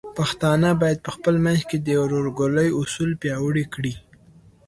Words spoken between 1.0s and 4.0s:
په خپل منځ کې د ورورګلوۍ اصول پیاوړي کړي.